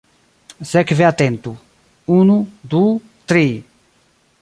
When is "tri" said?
3.33-3.47